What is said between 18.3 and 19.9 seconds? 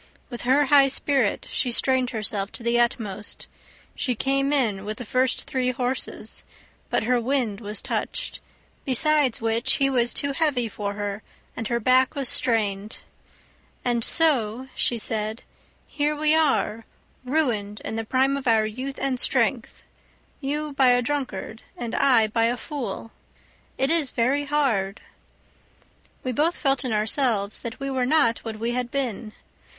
of our youth and strength,